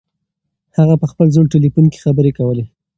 هغه 0.77 0.95
په 1.01 1.05
خپل 1.11 1.27
زوړ 1.35 1.45
تلیفون 1.55 1.85
کې 1.91 2.03
خبرې 2.05 2.31
کولې. 2.37 2.65